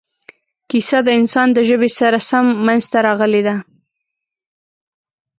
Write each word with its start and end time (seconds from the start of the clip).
کیسه 0.69 0.99
د 1.03 1.09
انسان 1.19 1.47
د 1.53 1.59
ژبې 1.69 1.89
سره 1.99 2.17
سم 2.29 2.45
منځته 2.67 2.99
راغلې 3.07 3.41
ده. 3.47 3.55